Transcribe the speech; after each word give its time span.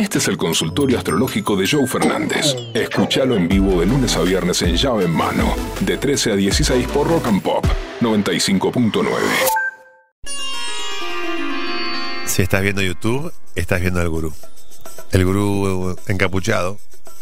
Este 0.00 0.16
es 0.16 0.28
el 0.28 0.38
consultorio 0.38 0.96
astrológico 0.96 1.56
de 1.56 1.68
Joe 1.68 1.86
Fernández. 1.86 2.56
Escúchalo 2.72 3.36
en 3.36 3.46
vivo 3.46 3.80
de 3.80 3.84
lunes 3.84 4.16
a 4.16 4.22
viernes 4.22 4.62
en 4.62 4.74
llave 4.74 5.04
en 5.04 5.10
mano, 5.10 5.54
de 5.80 5.98
13 5.98 6.32
a 6.32 6.36
16 6.36 6.88
por 6.88 7.06
Rock 7.06 7.26
and 7.26 7.42
Pop 7.42 7.66
95.9. 8.00 9.04
Si 12.24 12.40
estás 12.40 12.62
viendo 12.62 12.80
YouTube, 12.80 13.30
estás 13.54 13.82
viendo 13.82 14.00
al 14.00 14.08
gurú. 14.08 14.32
El 15.12 15.26
gurú 15.26 15.94
encapuchado, 16.08 16.78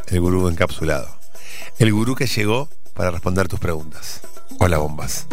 el 0.06 0.20
gurú 0.20 0.46
encapsulado. 0.46 1.08
El 1.80 1.92
gurú 1.92 2.14
que 2.14 2.26
llegó 2.29 2.68
para 2.95 3.10
responder 3.10 3.48
tus 3.48 3.58
preguntas. 3.58 4.20
Hola, 4.60 4.79
bombas. 4.79 5.26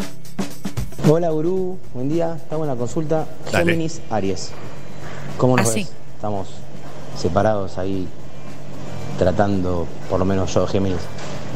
Hola 1.07 1.29
gurú, 1.29 1.77
buen 1.93 2.09
día. 2.09 2.37
Estamos 2.37 2.65
en 2.65 2.73
la 2.73 2.75
consulta 2.75 3.27
Dale. 3.51 3.71
Géminis 3.71 4.01
Aries. 4.09 4.49
¿Cómo 5.37 5.55
nos 5.57 5.69
Así. 5.69 5.81
ves? 5.81 5.91
Estamos 6.15 6.64
separados 7.15 7.77
ahí 7.77 8.07
tratando, 9.17 9.87
por 10.09 10.19
lo 10.19 10.25
menos 10.25 10.53
yo 10.53 10.67
Géminis, 10.67 10.99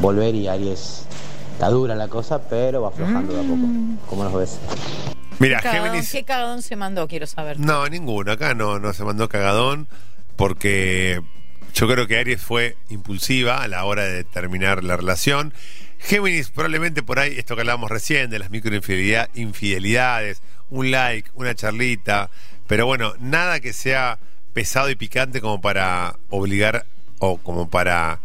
volver 0.00 0.34
y 0.34 0.48
Aries 0.48 1.04
está 1.52 1.68
dura 1.68 1.94
la 1.94 2.08
cosa, 2.08 2.40
pero 2.48 2.82
va 2.82 2.88
aflojando 2.88 3.34
de 3.34 3.40
a 3.40 3.42
poco. 3.42 3.66
¿Cómo 4.08 4.24
nos 4.24 4.34
ves? 4.34 4.58
Mira, 5.38 5.60
Cagadón, 5.60 5.84
Géminis. 5.88 6.12
¿Qué 6.12 6.24
cagadón 6.24 6.62
se 6.62 6.76
mandó? 6.76 7.06
Quiero 7.08 7.26
saber. 7.26 7.58
No, 7.58 7.86
ninguno. 7.88 8.32
Acá 8.32 8.54
no, 8.54 8.78
no 8.78 8.92
se 8.92 9.04
mandó 9.04 9.28
cagadón 9.28 9.88
porque 10.36 11.20
yo 11.74 11.86
creo 11.86 12.06
que 12.06 12.18
Aries 12.18 12.40
fue 12.40 12.76
impulsiva 12.88 13.62
a 13.62 13.68
la 13.68 13.84
hora 13.84 14.04
de 14.04 14.24
terminar 14.24 14.82
la 14.84 14.96
relación. 14.96 15.52
Géminis 15.98 16.50
probablemente 16.50 17.02
por 17.02 17.18
ahí, 17.18 17.38
esto 17.38 17.54
que 17.54 17.60
hablábamos 17.60 17.90
recién, 17.90 18.30
de 18.30 18.38
las 18.38 18.50
microinfidelidades, 18.50 20.42
un 20.70 20.90
like, 20.90 21.30
una 21.34 21.54
charlita, 21.54 22.30
pero 22.66 22.86
bueno, 22.86 23.12
nada 23.18 23.60
que 23.60 23.74
sea 23.74 24.18
pesado 24.52 24.90
y 24.90 24.96
picante 24.96 25.40
como 25.40 25.60
para 25.60 26.16
obligar 26.28 26.86
o 27.18 27.38
como 27.38 27.68
para 27.68 28.20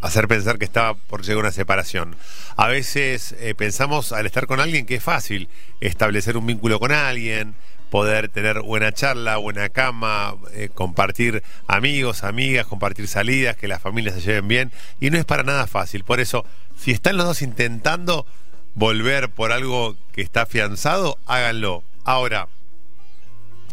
hacer 0.00 0.26
pensar 0.28 0.58
que 0.58 0.64
estaba 0.64 0.94
por 0.94 1.22
llegar 1.22 1.38
una 1.38 1.52
separación. 1.52 2.16
A 2.56 2.68
veces 2.68 3.34
eh, 3.38 3.54
pensamos 3.54 4.12
al 4.12 4.26
estar 4.26 4.46
con 4.46 4.60
alguien 4.60 4.84
que 4.84 4.96
es 4.96 5.02
fácil 5.02 5.48
establecer 5.80 6.36
un 6.36 6.46
vínculo 6.46 6.80
con 6.80 6.92
alguien, 6.92 7.54
poder 7.88 8.28
tener 8.28 8.62
buena 8.62 8.90
charla, 8.92 9.36
buena 9.36 9.68
cama, 9.68 10.34
eh, 10.54 10.70
compartir 10.74 11.42
amigos, 11.68 12.24
amigas, 12.24 12.66
compartir 12.66 13.06
salidas, 13.06 13.56
que 13.56 13.68
las 13.68 13.82
familias 13.82 14.14
se 14.14 14.22
lleven 14.22 14.48
bien, 14.48 14.72
y 14.98 15.10
no 15.10 15.18
es 15.18 15.24
para 15.24 15.42
nada 15.42 15.66
fácil. 15.66 16.02
Por 16.02 16.18
eso, 16.18 16.44
si 16.76 16.90
están 16.90 17.16
los 17.16 17.26
dos 17.26 17.42
intentando 17.42 18.26
volver 18.74 19.28
por 19.28 19.52
algo 19.52 19.94
que 20.12 20.22
está 20.22 20.42
afianzado, 20.42 21.18
háganlo. 21.26 21.84
Ahora, 22.04 22.48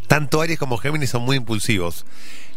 tanto 0.09 0.41
Aries 0.41 0.57
como 0.57 0.77
Géminis 0.77 1.11
son 1.11 1.21
muy 1.21 1.37
impulsivos. 1.37 2.03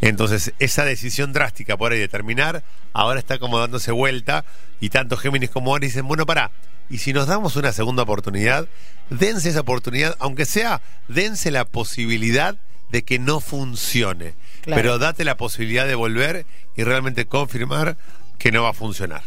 Entonces, 0.00 0.54
esa 0.58 0.86
decisión 0.86 1.34
drástica 1.34 1.76
por 1.76 1.92
ahí 1.92 1.98
de 1.98 2.08
terminar, 2.08 2.64
ahora 2.94 3.20
está 3.20 3.38
como 3.38 3.58
dándose 3.58 3.92
vuelta. 3.92 4.46
Y 4.80 4.88
tanto 4.88 5.18
Géminis 5.18 5.50
como 5.50 5.76
Aries 5.76 5.92
dicen, 5.92 6.08
bueno, 6.08 6.24
pará. 6.24 6.50
Y 6.88 6.98
si 6.98 7.12
nos 7.12 7.26
damos 7.26 7.54
una 7.56 7.72
segunda 7.72 8.04
oportunidad, 8.04 8.68
dense 9.10 9.50
esa 9.50 9.60
oportunidad, 9.60 10.16
aunque 10.18 10.46
sea, 10.46 10.80
dense 11.08 11.50
la 11.50 11.66
posibilidad 11.66 12.56
de 12.90 13.02
que 13.02 13.18
no 13.18 13.38
funcione. 13.40 14.32
Claro. 14.62 14.80
Pero 14.80 14.98
date 14.98 15.22
la 15.22 15.36
posibilidad 15.36 15.86
de 15.86 15.94
volver 15.94 16.46
y 16.74 16.84
realmente 16.84 17.26
confirmar 17.26 17.98
que 18.38 18.50
no 18.50 18.62
va 18.62 18.70
a 18.70 18.74
funcionar. 18.74 19.22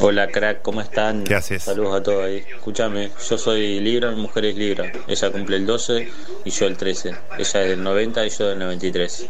Hola 0.00 0.28
crack, 0.28 0.62
¿cómo 0.62 0.80
están? 0.80 1.24
¿Qué 1.24 1.34
haces? 1.34 1.62
Saludos 1.62 1.94
a 2.00 2.02
todos 2.02 2.24
ahí. 2.24 2.44
Escúchame, 2.54 3.10
yo 3.28 3.38
soy 3.38 3.80
Libra, 3.80 4.10
mi 4.10 4.22
mujer 4.22 4.44
es 4.46 4.56
Libra. 4.56 4.92
Ella 5.06 5.30
cumple 5.30 5.56
el 5.56 5.66
12 5.66 6.08
y 6.44 6.50
yo 6.50 6.66
el 6.66 6.76
13. 6.76 7.08
Ella 7.38 7.62
es 7.62 7.68
del 7.68 7.82
90 7.82 8.26
y 8.26 8.30
yo 8.30 8.48
del 8.48 8.58
93. 8.58 9.26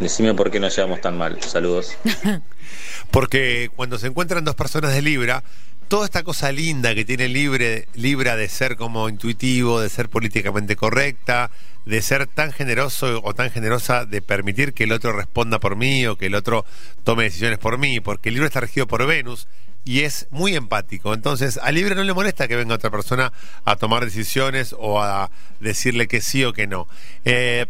Decime 0.00 0.34
por 0.34 0.50
qué 0.50 0.58
nos 0.58 0.74
llevamos 0.74 1.00
tan 1.00 1.16
mal. 1.18 1.40
Saludos. 1.42 1.96
Porque 3.10 3.70
cuando 3.74 3.98
se 3.98 4.08
encuentran 4.08 4.44
dos 4.44 4.54
personas 4.54 4.92
de 4.94 5.02
Libra, 5.02 5.42
toda 5.88 6.04
esta 6.04 6.22
cosa 6.22 6.52
linda 6.52 6.94
que 6.94 7.04
tiene 7.04 7.28
Libre, 7.28 7.88
Libra 7.94 8.36
de 8.36 8.48
ser 8.48 8.76
como 8.76 9.08
intuitivo, 9.08 9.80
de 9.80 9.88
ser 9.88 10.08
políticamente 10.08 10.76
correcta, 10.76 11.50
de 11.86 12.02
ser 12.02 12.26
tan 12.26 12.52
generoso 12.52 13.20
o 13.24 13.34
tan 13.34 13.50
generosa 13.50 14.04
de 14.04 14.20
permitir 14.20 14.74
que 14.74 14.84
el 14.84 14.92
otro 14.92 15.12
responda 15.12 15.58
por 15.58 15.76
mí 15.76 16.06
o 16.06 16.16
que 16.16 16.26
el 16.26 16.34
otro 16.34 16.66
tome 17.04 17.24
decisiones 17.24 17.58
por 17.58 17.78
mí, 17.78 18.00
porque 18.00 18.30
Libra 18.30 18.46
está 18.46 18.60
regido 18.60 18.86
por 18.86 19.06
Venus 19.06 19.48
y 19.84 20.00
es 20.00 20.26
muy 20.30 20.54
empático. 20.54 21.14
Entonces, 21.14 21.58
a 21.62 21.72
Libra 21.72 21.94
no 21.94 22.04
le 22.04 22.12
molesta 22.12 22.46
que 22.46 22.56
venga 22.56 22.74
otra 22.74 22.90
persona 22.90 23.32
a 23.64 23.76
tomar 23.76 24.04
decisiones 24.04 24.74
o 24.78 25.00
a 25.00 25.30
decirle 25.60 26.06
que 26.06 26.20
sí 26.20 26.44
o 26.44 26.52
que 26.52 26.66
no. 26.66 26.86
Eh, 27.24 27.66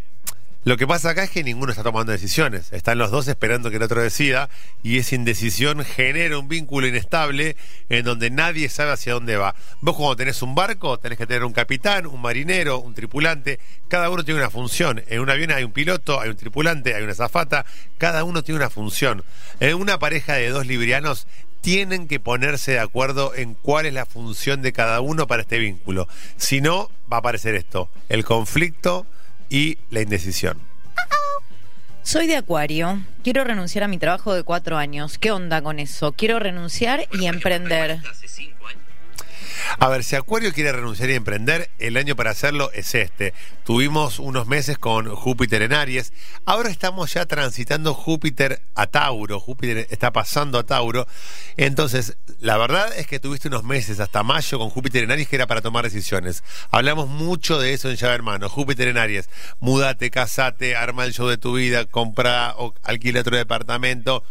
lo 0.68 0.76
que 0.76 0.86
pasa 0.86 1.08
acá 1.08 1.24
es 1.24 1.30
que 1.30 1.42
ninguno 1.42 1.72
está 1.72 1.82
tomando 1.82 2.12
decisiones. 2.12 2.74
Están 2.74 2.98
los 2.98 3.10
dos 3.10 3.26
esperando 3.26 3.70
que 3.70 3.76
el 3.76 3.82
otro 3.82 4.02
decida 4.02 4.50
y 4.82 4.98
esa 4.98 5.14
indecisión 5.14 5.82
genera 5.82 6.38
un 6.38 6.46
vínculo 6.46 6.86
inestable 6.86 7.56
en 7.88 8.04
donde 8.04 8.28
nadie 8.28 8.68
sabe 8.68 8.92
hacia 8.92 9.14
dónde 9.14 9.38
va. 9.38 9.54
Vos 9.80 9.96
cuando 9.96 10.16
tenés 10.16 10.42
un 10.42 10.54
barco 10.54 10.98
tenés 10.98 11.16
que 11.16 11.26
tener 11.26 11.44
un 11.44 11.54
capitán, 11.54 12.04
un 12.06 12.20
marinero, 12.20 12.80
un 12.80 12.92
tripulante. 12.92 13.58
Cada 13.88 14.10
uno 14.10 14.26
tiene 14.26 14.40
una 14.40 14.50
función. 14.50 15.02
En 15.06 15.20
un 15.20 15.30
avión 15.30 15.52
hay 15.52 15.64
un 15.64 15.72
piloto, 15.72 16.20
hay 16.20 16.28
un 16.28 16.36
tripulante, 16.36 16.94
hay 16.94 17.02
una 17.02 17.14
zafata. 17.14 17.64
Cada 17.96 18.22
uno 18.24 18.42
tiene 18.42 18.58
una 18.58 18.68
función. 18.68 19.24
En 19.60 19.74
una 19.74 19.98
pareja 19.98 20.34
de 20.34 20.50
dos 20.50 20.66
librianos 20.66 21.26
tienen 21.62 22.06
que 22.08 22.20
ponerse 22.20 22.72
de 22.72 22.80
acuerdo 22.80 23.34
en 23.34 23.54
cuál 23.54 23.86
es 23.86 23.94
la 23.94 24.04
función 24.04 24.60
de 24.60 24.74
cada 24.74 25.00
uno 25.00 25.26
para 25.26 25.40
este 25.40 25.58
vínculo. 25.58 26.08
Si 26.36 26.60
no, 26.60 26.90
va 27.10 27.16
a 27.16 27.20
aparecer 27.20 27.54
esto, 27.54 27.88
el 28.10 28.26
conflicto 28.26 29.06
y 29.48 29.78
la 29.90 30.00
indecisión. 30.00 30.58
Soy 32.02 32.26
de 32.26 32.36
Acuario. 32.36 33.02
Quiero 33.22 33.44
renunciar 33.44 33.84
a 33.84 33.88
mi 33.88 33.98
trabajo 33.98 34.32
de 34.32 34.42
cuatro 34.42 34.78
años. 34.78 35.18
¿Qué 35.18 35.30
onda 35.30 35.60
con 35.60 35.78
eso? 35.78 36.12
Quiero 36.12 36.38
renunciar 36.38 37.06
y 37.12 37.26
emprender. 37.26 38.00
A 39.78 39.88
ver, 39.88 40.02
si 40.02 40.16
Acuario 40.16 40.52
quiere 40.52 40.72
renunciar 40.72 41.10
y 41.10 41.14
emprender, 41.14 41.70
el 41.78 41.96
año 41.96 42.16
para 42.16 42.30
hacerlo 42.30 42.70
es 42.72 42.94
este. 42.94 43.34
Tuvimos 43.64 44.18
unos 44.18 44.46
meses 44.46 44.78
con 44.78 45.14
Júpiter 45.14 45.62
en 45.62 45.72
Aries. 45.72 46.12
Ahora 46.46 46.70
estamos 46.70 47.12
ya 47.12 47.26
transitando 47.26 47.94
Júpiter 47.94 48.62
a 48.74 48.86
Tauro. 48.86 49.40
Júpiter 49.40 49.86
está 49.90 50.12
pasando 50.12 50.58
a 50.58 50.64
Tauro. 50.64 51.06
Entonces, 51.56 52.16
la 52.40 52.56
verdad 52.56 52.96
es 52.96 53.06
que 53.06 53.20
tuviste 53.20 53.48
unos 53.48 53.64
meses 53.64 54.00
hasta 54.00 54.22
mayo 54.22 54.58
con 54.58 54.70
Júpiter 54.70 55.04
en 55.04 55.10
Aries 55.10 55.28
que 55.28 55.36
era 55.36 55.46
para 55.46 55.60
tomar 55.60 55.84
decisiones. 55.84 56.42
Hablamos 56.70 57.08
mucho 57.08 57.58
de 57.58 57.74
eso 57.74 57.90
en 57.90 57.96
Llave 57.96 58.14
Hermano. 58.14 58.48
Júpiter 58.48 58.88
en 58.88 58.98
Aries. 58.98 59.28
Mudate, 59.60 60.10
casate, 60.10 60.76
arma 60.76 61.04
el 61.04 61.12
show 61.12 61.28
de 61.28 61.38
tu 61.38 61.54
vida, 61.54 61.84
compra 61.84 62.54
o 62.56 62.74
alquila 62.82 63.20
otro 63.20 63.36
departamento. 63.36 64.24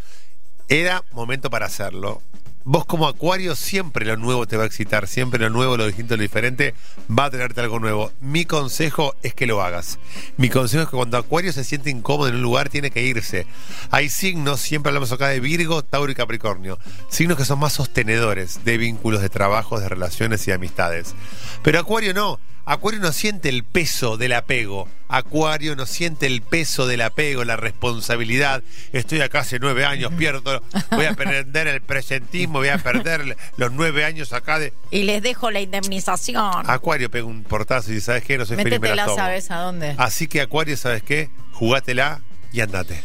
Era 0.68 1.04
momento 1.12 1.50
para 1.50 1.68
hacerlo. 1.68 2.22
Vos 2.70 2.84
como 2.84 3.08
acuario 3.08 3.56
siempre 3.56 4.06
lo 4.06 4.18
nuevo 4.18 4.46
te 4.46 4.58
va 4.58 4.64
a 4.64 4.66
excitar, 4.66 5.08
siempre 5.08 5.40
lo 5.40 5.50
nuevo, 5.50 5.78
lo 5.78 5.88
distinto, 5.88 6.18
lo 6.18 6.22
diferente 6.22 6.76
va 7.10 7.24
a 7.24 7.30
traerte 7.30 7.62
algo 7.62 7.80
nuevo. 7.80 8.12
Mi 8.20 8.44
consejo 8.44 9.16
es 9.24 9.34
que 9.34 9.48
lo 9.48 9.64
hagas. 9.64 10.00
Mi 10.36 10.50
consejo 10.50 10.84
es 10.84 10.90
que 10.90 10.98
cuando 10.98 11.16
acuario 11.16 11.54
se 11.54 11.64
siente 11.64 11.90
incómodo 11.90 12.28
en 12.28 12.36
un 12.36 12.42
lugar 12.42 12.68
tiene 12.68 12.92
que 12.92 13.02
irse. 13.02 13.48
Hay 13.90 14.10
signos, 14.10 14.60
siempre 14.60 14.90
hablamos 14.90 15.14
acá 15.14 15.30
de 15.30 15.40
Virgo, 15.40 15.82
Tauro 15.82 16.12
y 16.12 16.16
Capricornio, 16.16 16.78
signos 17.08 17.38
que 17.38 17.46
son 17.46 17.60
más 17.60 17.72
sostenedores 17.72 18.66
de 18.66 18.78
vínculos, 18.78 19.22
de 19.22 19.30
trabajos, 19.30 19.80
de 19.80 19.88
relaciones 19.88 20.42
y 20.42 20.52
de 20.52 20.56
amistades. 20.56 21.16
Pero 21.64 21.80
acuario 21.80 22.14
no. 22.14 22.38
Acuario 22.70 23.00
no 23.00 23.14
siente 23.14 23.48
el 23.48 23.64
peso 23.64 24.18
del 24.18 24.34
apego. 24.34 24.90
Acuario 25.08 25.78
no 25.78 25.86
siente 25.86 26.26
el 26.26 26.42
peso 26.42 26.86
del 26.86 27.00
apego, 27.00 27.46
la 27.46 27.56
responsabilidad. 27.56 28.62
Estoy 28.92 29.22
acá 29.22 29.40
hace 29.40 29.58
nueve 29.58 29.86
años, 29.86 30.12
pierdo, 30.18 30.62
voy 30.92 31.06
a 31.06 31.14
perder 31.14 31.70
el 31.70 31.80
presentismo, 31.80 32.60
voy 32.60 32.68
a 32.68 32.78
perder 32.78 33.38
los 33.56 33.72
nueve 33.72 34.04
años 34.04 34.34
acá 34.34 34.60
de. 34.60 34.74
Y 34.92 35.04
les 35.04 35.24
dejo 35.24 35.50
la 35.50 35.62
indemnización. 35.62 36.70
Acuario 36.70 37.10
pega 37.10 37.26
un 37.26 37.44
portazo 37.44 37.92
y 37.92 37.96
dice, 37.96 38.08
¿sabes 38.08 38.26
qué? 38.26 38.38
No 38.38 38.46
soy 38.46 38.58
feliz, 38.58 38.66
me 38.66 38.72
la 38.72 38.80
Métetela, 38.80 39.06
tomo". 39.06 39.16
¿sabes 39.16 39.50
a 39.50 39.60
dónde? 39.60 39.96
Así 39.98 40.28
que 40.28 40.42
Acuario, 40.42 40.76
¿sabes 40.76 41.04
qué? 41.04 41.30
Jugátela 41.54 42.20
y 42.52 42.60
andate. 42.60 43.02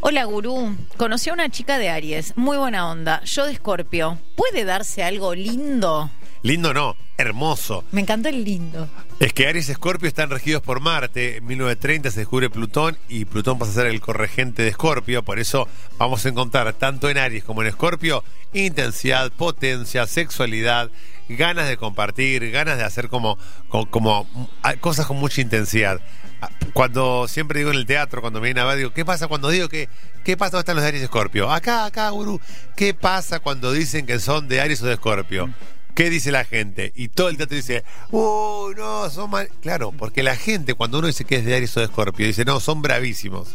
Hola, 0.00 0.24
gurú. 0.24 0.76
Conocí 0.96 1.30
a 1.30 1.34
una 1.34 1.48
chica 1.50 1.78
de 1.78 1.88
Aries. 1.88 2.36
Muy 2.36 2.56
buena 2.56 2.90
onda. 2.90 3.22
Yo 3.22 3.46
de 3.46 3.52
Escorpio. 3.52 4.18
¿Puede 4.34 4.64
darse 4.64 5.04
algo 5.04 5.36
lindo? 5.36 6.10
Lindo 6.42 6.74
no, 6.74 6.96
hermoso. 7.16 7.84
Me 7.92 8.00
encanta 8.00 8.28
el 8.28 8.42
lindo. 8.42 8.88
Es 9.20 9.32
que 9.32 9.46
Aries 9.46 9.68
y 9.68 9.72
Escorpio 9.72 10.08
están 10.08 10.28
regidos 10.28 10.60
por 10.60 10.80
Marte. 10.80 11.36
En 11.36 11.46
1930 11.46 12.10
se 12.10 12.18
descubre 12.20 12.50
Plutón 12.50 12.98
y 13.08 13.26
Plutón 13.26 13.60
pasa 13.60 13.70
a 13.70 13.74
ser 13.74 13.86
el 13.86 14.00
corregente 14.00 14.62
de 14.62 14.68
Escorpio. 14.70 15.22
Por 15.22 15.38
eso 15.38 15.68
vamos 15.98 16.26
a 16.26 16.28
encontrar 16.28 16.72
tanto 16.72 17.08
en 17.08 17.18
Aries 17.18 17.44
como 17.44 17.62
en 17.62 17.68
Escorpio 17.68 18.24
intensidad, 18.52 19.30
potencia, 19.30 20.04
sexualidad, 20.08 20.90
ganas 21.28 21.68
de 21.68 21.76
compartir, 21.76 22.50
ganas 22.50 22.76
de 22.76 22.84
hacer 22.84 23.08
como, 23.08 23.38
como, 23.68 23.88
como, 23.88 24.50
ah, 24.64 24.74
cosas 24.74 25.06
con 25.06 25.18
mucha 25.18 25.40
intensidad. 25.40 26.00
Ah, 26.40 26.50
Cuando 26.72 27.28
siempre 27.28 27.60
digo 27.60 27.70
en 27.70 27.76
el 27.76 27.86
teatro, 27.86 28.20
cuando 28.20 28.40
me 28.40 28.48
viene 28.48 28.60
a 28.60 28.64
ver, 28.64 28.78
digo, 28.78 28.92
¿qué 28.92 29.04
pasa 29.04 29.28
cuando 29.28 29.48
digo 29.48 29.68
que, 29.68 29.88
qué 30.24 30.36
pasa 30.36 30.50
cuando 30.50 30.60
están 30.60 30.74
los 30.74 30.82
de 30.82 30.88
Aries 30.88 31.02
y 31.02 31.04
Escorpio? 31.04 31.52
Acá, 31.52 31.84
acá, 31.84 32.10
gurú. 32.10 32.40
¿Qué 32.74 32.94
pasa 32.94 33.38
cuando 33.38 33.70
dicen 33.70 34.06
que 34.06 34.18
son 34.18 34.48
de 34.48 34.60
Aries 34.60 34.82
o 34.82 34.86
de 34.86 34.94
Escorpio? 34.94 35.48
¿Qué 35.94 36.08
dice 36.08 36.32
la 36.32 36.44
gente? 36.44 36.92
Y 36.96 37.08
todo 37.08 37.28
el 37.28 37.36
teatro 37.36 37.56
dice, 37.56 37.84
¡Uy, 38.10 38.74
no, 38.76 39.10
son 39.10 39.30
mal! 39.30 39.48
Claro, 39.60 39.92
porque 39.92 40.22
la 40.22 40.36
gente, 40.36 40.74
cuando 40.74 40.98
uno 40.98 41.06
dice 41.06 41.24
que 41.24 41.36
es 41.36 41.44
de 41.44 41.54
Aries 41.54 41.76
o 41.76 41.80
de 41.80 41.86
Escorpio, 41.86 42.26
dice, 42.26 42.44
no, 42.44 42.60
son 42.60 42.80
bravísimos. 42.80 43.48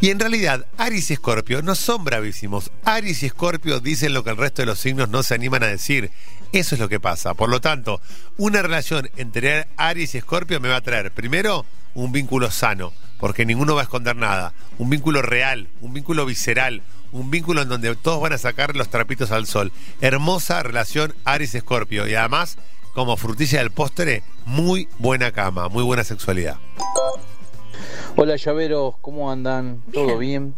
Y 0.00 0.10
en 0.10 0.18
realidad, 0.18 0.66
Aries 0.78 1.10
y 1.10 1.12
Escorpio 1.12 1.62
no 1.62 1.76
son 1.76 2.02
bravísimos. 2.02 2.72
Aries 2.84 3.22
y 3.22 3.26
Escorpio 3.26 3.78
dicen 3.78 4.12
lo 4.12 4.24
que 4.24 4.30
el 4.30 4.36
resto 4.36 4.62
de 4.62 4.66
los 4.66 4.80
signos 4.80 5.08
no 5.08 5.22
se 5.22 5.34
animan 5.34 5.62
a 5.62 5.68
decir. 5.68 6.10
Eso 6.50 6.74
es 6.74 6.80
lo 6.80 6.88
que 6.88 6.98
pasa. 6.98 7.34
Por 7.34 7.48
lo 7.48 7.60
tanto, 7.60 8.00
una 8.36 8.62
relación 8.62 9.08
entre 9.16 9.68
Aries 9.76 10.16
y 10.16 10.18
Escorpio 10.18 10.58
me 10.58 10.68
va 10.68 10.76
a 10.76 10.80
traer, 10.80 11.12
primero, 11.12 11.64
un 11.94 12.10
vínculo 12.10 12.50
sano, 12.50 12.92
porque 13.20 13.46
ninguno 13.46 13.76
va 13.76 13.82
a 13.82 13.84
esconder 13.84 14.16
nada. 14.16 14.52
Un 14.78 14.90
vínculo 14.90 15.22
real, 15.22 15.68
un 15.80 15.94
vínculo 15.94 16.26
visceral, 16.26 16.82
un 17.12 17.30
vínculo 17.30 17.62
en 17.62 17.68
donde 17.68 17.94
todos 17.96 18.20
van 18.20 18.32
a 18.32 18.38
sacar 18.38 18.74
los 18.74 18.88
trapitos 18.88 19.30
al 19.30 19.46
sol. 19.46 19.70
Hermosa 20.00 20.62
relación 20.62 21.14
Aries-Escorpio 21.24 22.08
y 22.08 22.14
además, 22.14 22.56
como 22.94 23.16
frutilla 23.16 23.58
del 23.60 23.70
postre, 23.70 24.22
muy 24.46 24.88
buena 24.98 25.30
cama, 25.30 25.68
muy 25.68 25.84
buena 25.84 26.04
sexualidad. 26.04 26.56
Hola 28.16 28.36
llaveros, 28.36 28.96
¿cómo 29.00 29.30
andan? 29.30 29.82
¿Todo 29.92 30.18
bien? 30.18 30.54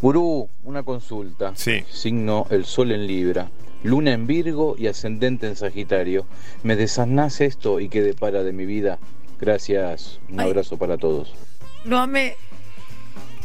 Gurú, 0.00 0.48
una 0.64 0.82
consulta. 0.82 1.52
Sí. 1.56 1.84
Signo 1.90 2.46
el 2.50 2.66
sol 2.66 2.92
en 2.92 3.06
Libra, 3.06 3.48
luna 3.82 4.12
en 4.12 4.26
Virgo 4.26 4.76
y 4.78 4.86
ascendente 4.86 5.46
en 5.46 5.56
Sagitario. 5.56 6.26
¿Me 6.62 6.76
desasnás 6.76 7.40
esto 7.40 7.80
y 7.80 7.88
qué 7.88 8.02
depara 8.02 8.42
de 8.42 8.52
mi 8.52 8.66
vida? 8.66 8.98
Gracias, 9.40 10.20
un 10.28 10.40
Ay. 10.40 10.46
abrazo 10.48 10.76
para 10.76 10.98
todos. 10.98 11.32
Lo 11.84 11.98
amé. 11.98 12.36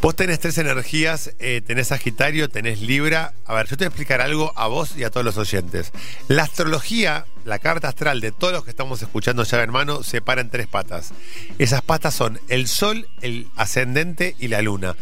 Vos 0.01 0.15
tenés 0.15 0.39
tres 0.39 0.57
energías, 0.57 1.33
eh, 1.39 1.61
tenés 1.65 1.87
Sagitario, 1.87 2.47
tenés 2.47 2.79
Libra. 2.79 3.33
A 3.43 3.53
ver, 3.53 3.67
yo 3.67 3.75
te 3.75 3.83
voy 3.83 3.87
a 3.87 3.89
explicar 3.89 4.21
algo 4.21 4.53
a 4.55 4.67
vos 4.67 4.95
y 4.95 5.03
a 5.03 5.09
todos 5.09 5.25
los 5.25 5.37
oyentes. 5.37 5.91
La 6.29 6.43
astrología, 6.43 7.25
la 7.43 7.59
carta 7.59 7.89
astral 7.89 8.21
de 8.21 8.31
todos 8.31 8.53
los 8.53 8.63
que 8.63 8.69
estamos 8.69 9.01
escuchando 9.01 9.43
llave 9.43 9.63
en 9.65 9.71
mano, 9.71 10.01
se 10.03 10.21
para 10.21 10.39
en 10.39 10.49
tres 10.49 10.67
patas. 10.67 11.11
Esas 11.57 11.81
patas 11.81 12.13
son 12.13 12.39
el 12.47 12.69
Sol, 12.69 13.09
el 13.21 13.49
ascendente 13.57 14.37
y 14.39 14.47
la 14.47 14.61
Luna. 14.61 14.95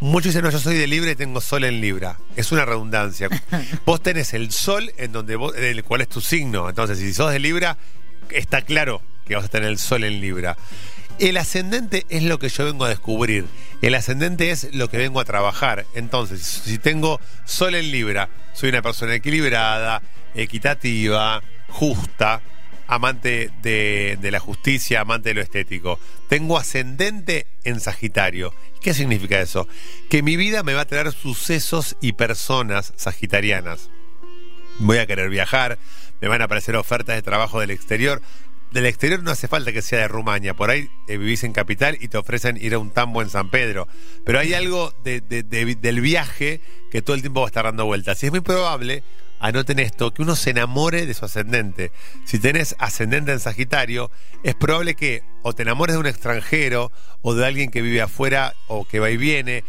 Muchos 0.00 0.34
dicen, 0.34 0.44
no, 0.44 0.50
yo 0.50 0.58
soy 0.58 0.76
de 0.76 0.86
Libra 0.86 1.12
y 1.12 1.16
tengo 1.16 1.40
Sol 1.40 1.64
en 1.64 1.80
Libra. 1.80 2.18
Es 2.36 2.52
una 2.52 2.66
redundancia. 2.66 3.30
vos 3.86 4.02
tenés 4.02 4.34
el 4.34 4.52
Sol 4.52 4.92
en 4.98 5.12
donde 5.12 5.36
vos, 5.36 5.56
en 5.56 5.64
el 5.64 5.82
cual 5.82 6.02
es 6.02 6.08
tu 6.08 6.20
signo. 6.20 6.68
Entonces, 6.68 6.98
si 6.98 7.14
sos 7.14 7.32
de 7.32 7.38
Libra, 7.38 7.78
está 8.28 8.60
claro 8.60 9.00
que 9.26 9.34
vas 9.34 9.46
a 9.46 9.48
tener 9.48 9.70
el 9.70 9.78
Sol 9.78 10.04
en 10.04 10.20
Libra. 10.20 10.58
El 11.22 11.36
ascendente 11.36 12.04
es 12.08 12.24
lo 12.24 12.40
que 12.40 12.48
yo 12.48 12.64
vengo 12.64 12.84
a 12.84 12.88
descubrir. 12.88 13.46
El 13.80 13.94
ascendente 13.94 14.50
es 14.50 14.74
lo 14.74 14.90
que 14.90 14.96
vengo 14.96 15.20
a 15.20 15.24
trabajar. 15.24 15.86
Entonces, 15.94 16.42
si 16.42 16.78
tengo 16.78 17.20
sol 17.44 17.76
en 17.76 17.92
Libra, 17.92 18.28
soy 18.54 18.70
una 18.70 18.82
persona 18.82 19.14
equilibrada, 19.14 20.02
equitativa, 20.34 21.40
justa, 21.68 22.42
amante 22.88 23.52
de, 23.62 24.18
la 24.32 24.40
justicia, 24.40 25.02
amante 25.02 25.28
de 25.28 25.34
lo 25.36 25.42
estético. 25.42 26.00
Tengo 26.28 26.58
ascendente 26.58 27.46
en 27.62 27.78
Sagitario. 27.78 28.52
¿Qué 28.80 28.92
significa 28.92 29.40
eso? 29.40 29.68
Que 30.10 30.24
mi 30.24 30.34
vida 30.34 30.64
me 30.64 30.74
va 30.74 30.80
a 30.80 30.86
traer 30.86 31.12
sucesos 31.12 31.96
y 32.00 32.14
personas 32.14 32.94
sagitarianas. 32.96 33.90
Voy 34.80 34.98
a 34.98 35.06
querer 35.06 35.30
viajar, 35.30 35.78
me 36.20 36.26
van 36.26 36.42
a 36.42 36.46
aparecer 36.46 36.74
ofertas 36.74 37.14
de 37.14 37.22
trabajo 37.22 37.60
del 37.60 37.70
exterior. 37.70 38.20
Del 38.72 38.86
exterior 38.86 39.22
no 39.22 39.30
hace 39.30 39.48
falta 39.48 39.70
que 39.72 39.82
sea 39.82 39.98
de 40.00 40.08
Rumania, 40.08 40.54
por 40.54 40.70
ahí 40.70 40.88
eh, 41.06 41.18
vivís 41.18 41.44
en 41.44 41.52
capital 41.52 41.98
y 42.00 42.08
te 42.08 42.16
ofrecen 42.16 42.56
ir 42.58 42.72
a 42.74 42.78
un 42.78 42.90
tambo 42.90 43.20
en 43.20 43.28
San 43.28 43.50
Pedro. 43.50 43.86
Pero 44.24 44.38
hay 44.38 44.54
algo 44.54 44.94
de- 45.04 45.20
de- 45.20 45.42
de- 45.42 45.74
del 45.74 46.00
viaje 46.00 46.60
que 46.90 47.02
todo 47.02 47.14
el 47.14 47.20
tiempo 47.20 47.40
va 47.40 47.46
a 47.46 47.50
estar 47.50 47.64
dando 47.64 47.84
vueltas. 47.84 48.22
Y 48.22 48.26
es 48.26 48.32
muy 48.32 48.40
probable, 48.40 49.02
anoten 49.40 49.78
esto, 49.78 50.14
que 50.14 50.22
uno 50.22 50.36
se 50.36 50.50
enamore 50.50 51.04
de 51.04 51.12
su 51.12 51.26
ascendente. 51.26 51.92
Si 52.24 52.38
tenés 52.38 52.74
ascendente 52.78 53.32
en 53.32 53.40
Sagitario, 53.40 54.10
es 54.42 54.54
probable 54.54 54.94
que 54.94 55.22
o 55.42 55.52
te 55.52 55.62
enamores 55.62 55.94
de 55.94 56.00
un 56.00 56.06
extranjero 56.06 56.90
o 57.20 57.34
de 57.34 57.44
alguien 57.44 57.70
que 57.70 57.82
vive 57.82 58.00
afuera 58.00 58.54
o 58.68 58.86
que 58.86 59.00
va 59.00 59.10
y 59.10 59.18
viene. 59.18 59.64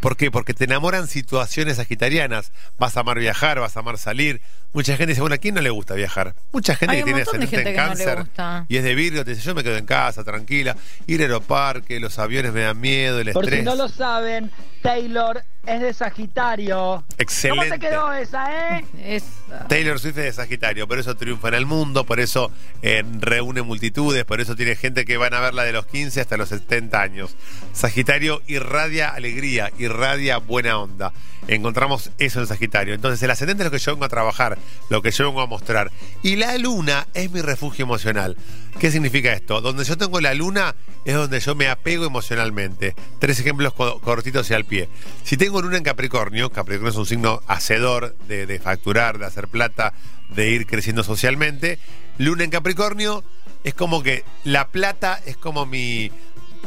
¿Por 0.00 0.16
qué? 0.16 0.30
Porque 0.30 0.54
te 0.54 0.64
enamoran 0.64 1.06
situaciones 1.08 1.76
sagitarianas. 1.76 2.50
Vas 2.78 2.96
a 2.96 3.00
amar 3.00 3.18
viajar, 3.18 3.60
vas 3.60 3.76
a 3.76 3.80
amar 3.80 3.98
salir. 3.98 4.40
Mucha 4.76 4.94
gente 4.98 5.12
dice, 5.12 5.22
bueno, 5.22 5.34
¿a 5.36 5.38
quién 5.38 5.54
no 5.54 5.62
le 5.62 5.70
gusta 5.70 5.94
viajar? 5.94 6.34
Mucha 6.52 6.76
gente 6.76 6.96
Hay 6.96 6.98
que 7.00 7.04
tiene 7.04 7.22
ascendente 7.22 7.62
en 7.62 7.76
no 7.76 7.82
cáncer 7.82 8.26
y 8.68 8.76
es 8.76 8.84
de 8.84 8.94
Virgo, 8.94 9.24
te 9.24 9.30
dice, 9.30 9.40
yo 9.40 9.54
me 9.54 9.64
quedo 9.64 9.78
en 9.78 9.86
casa, 9.86 10.22
tranquila. 10.22 10.76
Ir 11.06 11.20
al 11.20 11.30
aeroparque, 11.30 11.98
los 11.98 12.18
aviones 12.18 12.52
me 12.52 12.60
dan 12.60 12.78
miedo, 12.78 13.18
el 13.20 13.32
Por 13.32 13.44
estrés. 13.44 13.60
si 13.60 13.64
no 13.64 13.74
lo 13.74 13.88
saben, 13.88 14.50
Taylor 14.82 15.42
es 15.66 15.80
de 15.80 15.94
Sagitario. 15.94 17.04
Excelente. 17.16 17.68
¿Cómo 17.70 17.74
te 17.80 17.88
quedó 17.88 18.12
esa, 18.12 18.76
eh? 18.78 18.84
Esa. 19.02 19.66
Taylor 19.66 19.98
Swift 19.98 20.18
es 20.18 20.24
de 20.24 20.32
Sagitario, 20.34 20.86
por 20.86 20.98
eso 20.98 21.16
triunfa 21.16 21.48
en 21.48 21.54
el 21.54 21.64
mundo, 21.64 22.04
por 22.04 22.20
eso 22.20 22.52
eh, 22.82 23.02
reúne 23.18 23.62
multitudes, 23.62 24.26
por 24.26 24.42
eso 24.42 24.56
tiene 24.56 24.76
gente 24.76 25.06
que 25.06 25.16
van 25.16 25.32
a 25.32 25.40
verla 25.40 25.64
de 25.64 25.72
los 25.72 25.86
15 25.86 26.20
hasta 26.20 26.36
los 26.36 26.50
70 26.50 27.00
años. 27.00 27.34
Sagitario 27.72 28.42
irradia 28.46 29.08
alegría, 29.08 29.72
irradia 29.78 30.36
buena 30.36 30.78
onda. 30.78 31.12
Encontramos 31.48 32.10
eso 32.18 32.40
en 32.40 32.46
Sagitario. 32.46 32.94
Entonces 32.94 33.22
el 33.22 33.30
ascendente 33.30 33.62
es 33.62 33.66
lo 33.66 33.70
que 33.70 33.78
yo 33.78 33.92
vengo 33.92 34.04
a 34.04 34.08
trabajar, 34.08 34.58
lo 34.90 35.02
que 35.02 35.10
yo 35.10 35.26
vengo 35.26 35.40
a 35.40 35.46
mostrar. 35.46 35.90
Y 36.22 36.36
la 36.36 36.56
luna 36.58 37.06
es 37.14 37.30
mi 37.30 37.40
refugio 37.40 37.84
emocional. 37.84 38.36
¿Qué 38.78 38.90
significa 38.90 39.32
esto? 39.32 39.60
Donde 39.60 39.84
yo 39.84 39.96
tengo 39.96 40.20
la 40.20 40.34
luna 40.34 40.74
es 41.04 41.14
donde 41.14 41.40
yo 41.40 41.54
me 41.54 41.68
apego 41.68 42.04
emocionalmente. 42.04 42.94
Tres 43.18 43.40
ejemplos 43.40 43.72
co- 43.72 44.00
cortitos 44.00 44.50
y 44.50 44.54
al 44.54 44.64
pie. 44.64 44.88
Si 45.24 45.36
tengo 45.36 45.62
luna 45.62 45.78
en 45.78 45.84
Capricornio, 45.84 46.50
Capricornio 46.50 46.90
es 46.90 46.96
un 46.96 47.06
signo 47.06 47.40
hacedor 47.46 48.14
de, 48.28 48.60
facturar, 48.62 49.18
de 49.18 49.26
hacer 49.26 49.48
plata, 49.48 49.94
de 50.28 50.50
ir 50.50 50.66
creciendo 50.66 51.02
socialmente. 51.04 51.78
Luna 52.18 52.44
en 52.44 52.50
Capricornio 52.50 53.24
es 53.64 53.74
como 53.74 54.02
que 54.02 54.24
la 54.44 54.68
plata 54.68 55.20
es 55.24 55.36
como 55.36 55.64
mi... 55.66 56.10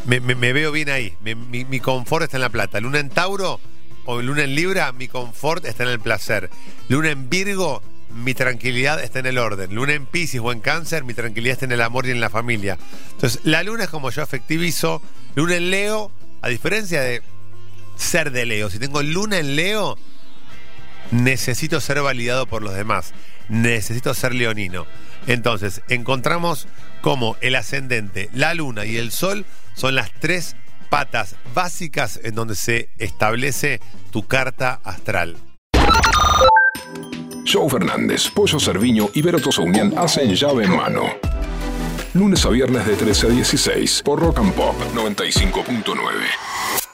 Me, 0.06 0.20
veo 0.54 0.72
bien 0.72 0.90
ahí, 0.90 1.14
mi 1.22 1.80
confort 1.82 2.24
está 2.24 2.38
en 2.38 2.42
la 2.42 2.50
plata. 2.50 2.80
Luna 2.80 3.00
en 3.00 3.10
Tauro 3.10 3.60
o 4.10 4.24
luna 4.24 4.44
en 4.44 4.56
Libra, 4.56 4.92
mi 4.92 5.08
confort 5.08 5.66
está 5.66 5.84
en 5.84 5.90
el 5.90 6.00
placer. 6.00 6.50
Luna 6.88 7.12
en 7.12 7.30
Virgo, 7.30 7.84
mi 8.16 8.34
tranquilidad 8.34 9.04
está 9.04 9.20
en 9.20 9.28
el 9.28 9.38
orden. 9.38 9.76
Luna 9.76 9.94
en 9.94 10.08
Pisces 10.08 10.42
o 10.44 10.52
en 10.52 10.62
Cáncer, 10.62 11.04
mi 11.04 11.14
tranquilidad 11.14 11.54
está 11.54 11.66
en 11.66 11.74
el 11.74 11.82
amor 11.82 12.08
y 12.08 12.12
en 12.12 12.20
la 12.20 12.32
familia. 12.32 12.80
Entonces, 13.12 13.42
la 13.44 13.62
luna 13.62 13.84
es 13.84 13.90
como 13.92 14.10
yo 14.10 14.24
afectivizo. 14.24 15.04
Luna 15.36 15.58
en 15.58 15.70
Leo, 15.70 16.12
a 16.42 16.50
diferencia 16.50 17.02
de 17.02 17.22
ser 17.98 18.32
de 18.32 18.48
Leo, 18.48 18.72
si 18.72 18.80
tengo 18.80 19.04
luna 19.04 19.38
en 19.38 19.56
Leo, 19.56 19.96
necesito 21.12 21.80
ser 21.80 22.02
validado 22.02 22.48
por 22.48 22.64
los 22.64 22.74
demás. 22.74 23.14
Necesito 23.48 24.16
ser 24.16 24.34
leonino. 24.34 24.88
Entonces, 25.28 25.84
encontramos 25.88 26.68
como 27.02 27.38
el 27.42 27.56
ascendente, 27.56 28.32
la 28.34 28.56
luna 28.56 28.86
y 28.86 28.98
el 28.98 29.12
sol 29.12 29.46
son 29.76 29.94
las 29.94 30.12
tres 30.20 30.56
patas 30.90 31.36
básicas 31.54 32.20
en 32.24 32.36
donde 32.36 32.56
se 32.56 32.90
establece 32.98 33.80
tu 34.12 34.28
carta 34.28 34.80
astral. 34.84 35.38
Joe 37.52 37.70
Fernández, 37.70 38.30
Pollo 38.30 38.60
Cerviño 38.60 39.10
y 39.14 39.22
Vero 39.22 39.40
Unión 39.60 39.94
hacen 39.98 40.36
llave 40.36 40.66
en 40.66 40.76
mano. 40.76 41.04
Lunes 42.14 42.46
a 42.46 42.50
viernes 42.50 42.86
de 42.86 42.96
13 42.96 43.28
a 43.28 43.30
16 43.30 44.02
por 44.04 44.20
Rock 44.20 44.40
and 44.40 44.54
Pop 44.54 44.76
95.9. 44.96 46.89